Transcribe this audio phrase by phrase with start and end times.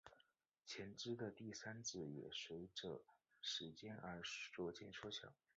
[0.65, 3.03] 前肢的第三指也随者
[3.39, 4.19] 时间而
[4.51, 5.31] 逐渐缩小。